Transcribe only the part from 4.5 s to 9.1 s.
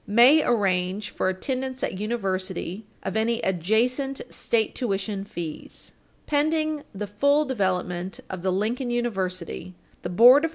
Tuition fees. Pending the full development of the Lincoln